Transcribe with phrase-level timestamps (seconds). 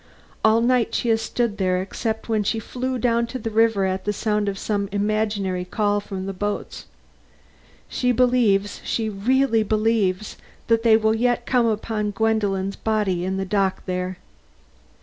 [0.43, 4.03] All night she has stood there, except when she flew down to the river at
[4.03, 6.87] the sound of some imaginary call from the boats.
[7.87, 10.37] She believes, she really believes,
[10.69, 14.17] that they will yet come upon Gwendolen's body in the dock there."